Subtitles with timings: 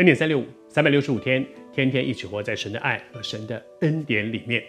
[0.00, 4.64] 恩典三六五，三百六十五天，天天一起活在神的爱和神的恩典里面。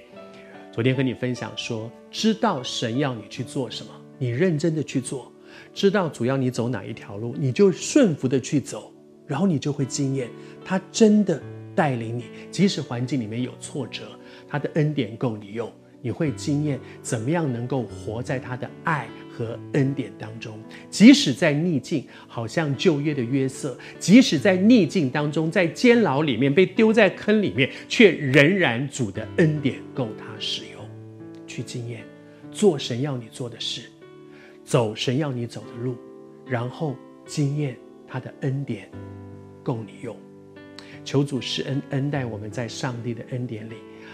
[0.73, 5.31] 昨天和你分享说，知道神要你去做什么，你认真的去做；
[5.73, 8.93] 知道主要你走哪一条路，你就顺服的去走，
[9.25, 10.27] 然后你就会经验
[10.65, 11.41] 他真的
[11.73, 14.03] 带领你，即使环境里面有挫折，
[14.49, 15.71] 他的恩典够你用。
[16.01, 20.59] 你会经验怎么样能够活在他的爱和恩典当中，
[20.89, 30.83] 即使在逆境，好像旧约的约瑟，即使在逆境当中，在监牢里面被丢在坑里面，却仍然主的恩典够他使用，
[31.47, 32.03] 去经验
[32.51, 33.83] 做神要你做的事，
[34.65, 35.95] 走神要你走的路，
[36.45, 36.95] 然后
[37.25, 38.89] 经验他的恩典
[39.63, 40.15] 够你用。
[41.03, 43.73] 求主施恩恩待我们在上帝的恩典里。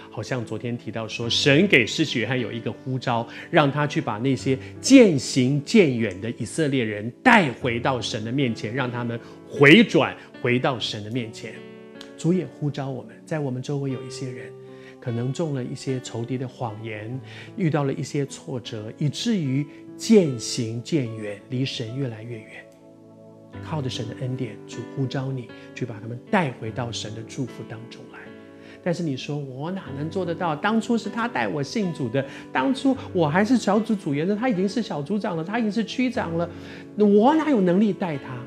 [0.10, 11.54] 好像昨天提到说，神给施洗约翰有一个呼召，让他去把那些渐行渐远的以色列人带回到神的面前，让他们回转回到神的面前。
[12.18, 14.52] 主也呼召我们，在我们周围有一些人，
[15.00, 17.20] 可能中了一些仇敌的谎言，
[17.56, 19.64] 遇到了一些挫折，以至于
[19.96, 22.66] 渐行渐远，离神越来越远。
[23.64, 28.20] 靠着神的恩典，主呼召你去把他们带回到神的祝福当中来。
[28.84, 30.56] 但是你说我哪能做得到？
[30.56, 36.50] 当初是他带我信主的，当初我还是小组组员的，他已经是小组长了，他已经是区长了，
[36.98, 38.38] 我哪有能力带他？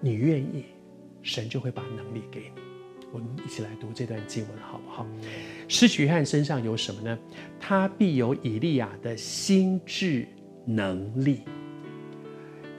[0.00, 0.64] 你愿意，
[1.22, 2.62] 神就会把能力给你。
[3.12, 5.06] 我们一起来读这段经文好不好？
[5.66, 7.18] 施洗约翰身上有什么呢？
[7.58, 10.26] 他必有以利亚的心智
[10.64, 11.40] 能力。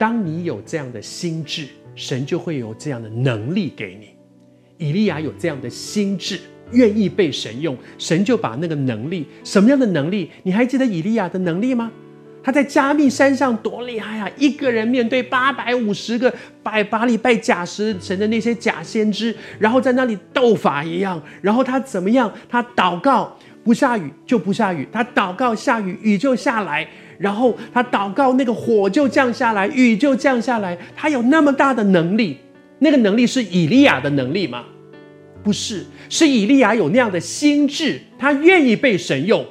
[0.02, 4.08] 当你有这样的心智，神就会有这样的能力给你。
[4.84, 6.40] 以利亚有这样的心智，
[6.72, 10.28] 愿意被神用，神就把那个能力，什么样的能力？
[10.42, 11.92] 你还记得以利亚的能力吗？
[12.42, 14.28] 他在加密山上多厉害啊！
[14.36, 16.34] 一个人面对八百五十个
[16.64, 21.22] 拜巴利、拜假神的那些假先知，然后在那里斗法一样。
[21.40, 22.32] 然后他怎么样？
[22.48, 30.76] 他祷告不下雨就不下雨，他祷告下雨雨就下来，然后他祷告那个火就降下来，雨就降下来。
[30.96, 32.38] 他有那么大的能力。
[32.78, 34.64] 那个能力是以利亚的能力吗？
[35.44, 39.46] 不是，是以利亚有那样的心智，他愿意被神用。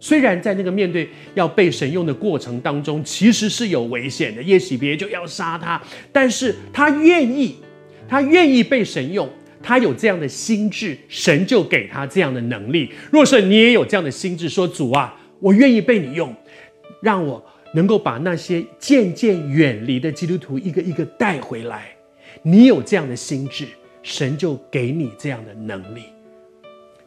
[0.00, 5.80] 虽然在那个面对要被神用的过程当中，其实是有危险的，耶洗别就要杀他，
[6.12, 7.56] 但是他愿意，
[8.08, 9.28] 他愿意被神用，
[9.64, 12.92] 他有这样的心智，神就给他这样的能力。
[13.10, 16.34] 若是你也有这样的心智，说主啊，我愿意被你用，
[17.00, 17.42] 让我
[17.72, 21.96] 能够把那些渐渐远离的基督徒一个一个带回来。
[22.42, 23.66] 你有这样的心智，
[24.02, 26.02] 神就给你这样的能力。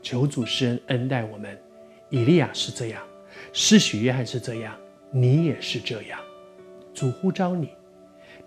[0.02, 1.56] 求主施恩恩待我们。
[2.10, 3.04] 以利亚是这样，
[3.54, 4.74] 施洗约翰是这样，
[5.12, 6.20] 你也是这样。
[6.94, 7.70] 主呼召你，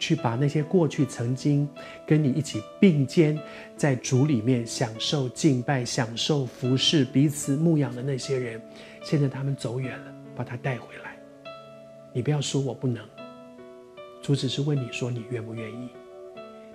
[0.00, 1.68] 去把那些过去曾经
[2.06, 3.38] 跟你一起并肩
[3.76, 8.60] 在主里面享受敬拜、享受服侍、彼此牧养的那些人，
[9.04, 11.16] 现在他们走远了，把他带回来。
[12.12, 13.06] 你不要说我不能，
[14.22, 15.90] 主只是问你说你愿不愿意。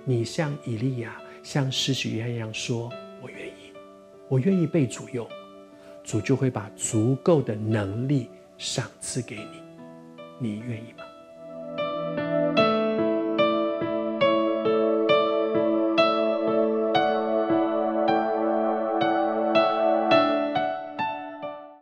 [0.05, 2.91] 你像以利亚，像施洗约翰一样说
[3.23, 3.73] ：“我愿意，
[4.29, 5.27] 我愿意被主用，
[6.03, 9.63] 主就会把足够的能力赏赐给你。
[10.37, 11.03] 你愿意吗？”